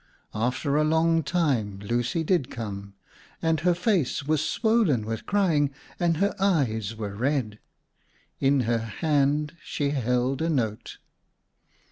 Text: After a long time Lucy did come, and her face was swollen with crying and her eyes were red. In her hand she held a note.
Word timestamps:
After 0.33 0.75
a 0.77 0.83
long 0.83 1.21
time 1.21 1.77
Lucy 1.77 2.23
did 2.23 2.49
come, 2.49 2.95
and 3.39 3.59
her 3.59 3.75
face 3.75 4.23
was 4.23 4.43
swollen 4.43 5.05
with 5.05 5.27
crying 5.27 5.69
and 5.99 6.17
her 6.17 6.33
eyes 6.39 6.95
were 6.95 7.13
red. 7.13 7.59
In 8.39 8.61
her 8.61 8.79
hand 8.79 9.53
she 9.63 9.91
held 9.91 10.41
a 10.41 10.49
note. 10.49 10.97